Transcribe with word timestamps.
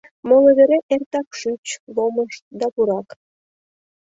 Моло 0.27 0.51
вере 0.57 0.77
эртак 0.93 1.27
шӱч, 1.39 1.65
ломыж 1.95 2.33
да 2.59 2.65
пурак. 2.73 3.09